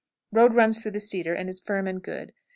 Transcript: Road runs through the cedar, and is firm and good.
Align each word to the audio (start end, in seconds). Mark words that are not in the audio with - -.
Road 0.31 0.55
runs 0.55 0.81
through 0.81 0.89
the 0.89 0.99
cedar, 0.99 1.35
and 1.35 1.47
is 1.47 1.59
firm 1.61 1.85
and 1.85 2.01
good. 2.01 2.33